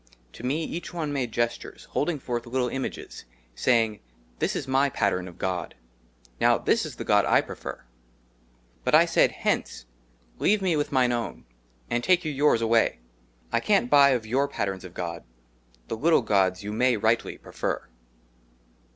[0.33, 3.99] TO ME EACH ONE MADE GESTURES, HOLDING FORTH LITTLE IMAGES, SAYING,"
[4.39, 5.75] THIS IS MY PATTERN OF GOD."
[6.41, 7.85] NOW THIS IS THE GOD I PREFER."
[8.83, 9.85] BUT I SAID," HENCE!
[10.13, 11.45] *' LEAVE ME WITH MINE OWN,
[11.91, 15.23] AND TAKE YOU YOURS AWAY;*' I can't buy of your PATTERNS OF GOD,"
[15.87, 17.87] THE LITTLE GODS YOU MAY RIGHTLY PREFER."